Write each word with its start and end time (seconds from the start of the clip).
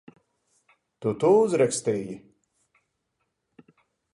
Tu 1.05 1.13
to 1.23 1.29
uzrakstīji? 1.41 2.17